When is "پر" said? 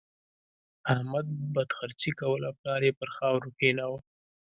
2.99-3.09